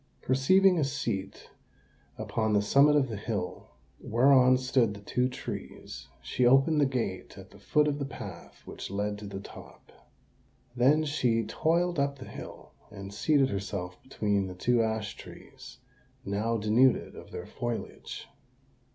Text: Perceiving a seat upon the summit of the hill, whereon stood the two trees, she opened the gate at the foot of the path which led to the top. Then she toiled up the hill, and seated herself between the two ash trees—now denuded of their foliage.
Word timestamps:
Perceiving 0.23 0.79
a 0.79 0.83
seat 0.83 1.51
upon 2.17 2.53
the 2.53 2.61
summit 2.63 2.95
of 2.95 3.07
the 3.07 3.15
hill, 3.17 3.67
whereon 3.99 4.57
stood 4.57 4.95
the 4.95 4.99
two 5.01 5.29
trees, 5.29 6.07
she 6.23 6.43
opened 6.43 6.81
the 6.81 6.87
gate 6.87 7.37
at 7.37 7.51
the 7.51 7.59
foot 7.59 7.87
of 7.87 7.99
the 7.99 8.05
path 8.05 8.63
which 8.65 8.89
led 8.89 9.19
to 9.19 9.27
the 9.27 9.39
top. 9.39 9.91
Then 10.75 11.03
she 11.05 11.43
toiled 11.45 11.99
up 11.99 12.17
the 12.17 12.25
hill, 12.25 12.71
and 12.89 13.13
seated 13.13 13.49
herself 13.51 14.01
between 14.01 14.47
the 14.47 14.55
two 14.55 14.81
ash 14.81 15.15
trees—now 15.17 16.57
denuded 16.57 17.15
of 17.15 17.29
their 17.29 17.45
foliage. 17.45 18.27